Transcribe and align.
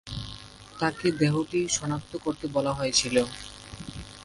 তাকে 0.79 1.07
দেহটি 1.19 1.59
শনাক্ত 1.77 2.13
করতে 2.25 2.45
বলা 2.55 2.71
হয়েছিল। 2.73 3.15